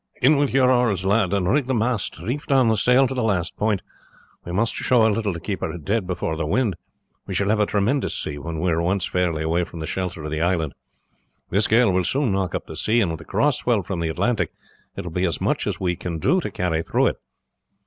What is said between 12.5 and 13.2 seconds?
up the sea, and with